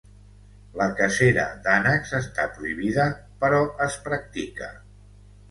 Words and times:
La 0.79 0.85
cacera 0.99 1.43
d'ànecs 1.67 2.13
està 2.21 2.47
prohibida 2.57 3.07
però 3.45 3.61
es 3.89 4.01
practica. 4.09 4.73